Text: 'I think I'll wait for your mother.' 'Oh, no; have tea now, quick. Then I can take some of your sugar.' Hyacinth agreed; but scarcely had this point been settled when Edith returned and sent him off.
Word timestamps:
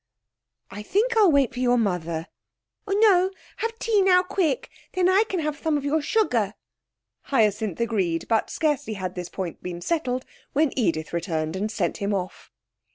'I 0.71 0.81
think 0.81 1.15
I'll 1.15 1.31
wait 1.31 1.53
for 1.53 1.59
your 1.59 1.77
mother.' 1.77 2.25
'Oh, 2.87 2.93
no; 2.93 3.29
have 3.57 3.77
tea 3.77 4.01
now, 4.01 4.23
quick. 4.23 4.71
Then 4.93 5.07
I 5.07 5.25
can 5.29 5.39
take 5.41 5.61
some 5.61 5.77
of 5.77 5.85
your 5.85 6.01
sugar.' 6.01 6.55
Hyacinth 7.25 7.79
agreed; 7.79 8.27
but 8.27 8.49
scarcely 8.49 8.93
had 8.95 9.13
this 9.13 9.29
point 9.29 9.61
been 9.61 9.79
settled 9.79 10.25
when 10.53 10.71
Edith 10.75 11.13
returned 11.13 11.55
and 11.55 11.69
sent 11.71 11.97
him 11.97 12.15
off. 12.15 12.49